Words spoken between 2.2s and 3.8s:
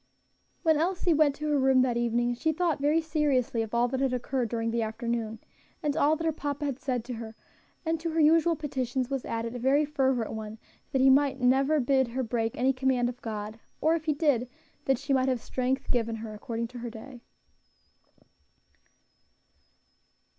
she thought very seriously of